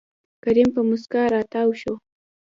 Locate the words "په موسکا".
0.75-1.21